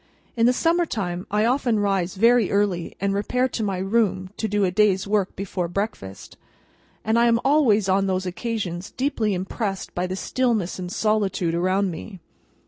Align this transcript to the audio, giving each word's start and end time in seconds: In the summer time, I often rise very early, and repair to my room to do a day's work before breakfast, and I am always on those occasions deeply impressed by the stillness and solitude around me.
In 0.35 0.47
the 0.47 0.51
summer 0.51 0.87
time, 0.87 1.27
I 1.29 1.45
often 1.45 1.77
rise 1.79 2.15
very 2.15 2.49
early, 2.49 2.95
and 2.99 3.13
repair 3.13 3.47
to 3.49 3.61
my 3.61 3.77
room 3.77 4.31
to 4.37 4.47
do 4.47 4.63
a 4.63 4.71
day's 4.71 5.05
work 5.05 5.35
before 5.35 5.67
breakfast, 5.67 6.37
and 7.05 7.19
I 7.19 7.27
am 7.27 7.39
always 7.45 7.87
on 7.87 8.07
those 8.07 8.25
occasions 8.25 8.89
deeply 8.89 9.35
impressed 9.35 9.93
by 9.93 10.07
the 10.07 10.15
stillness 10.15 10.79
and 10.79 10.91
solitude 10.91 11.53
around 11.53 11.91
me. 11.91 12.19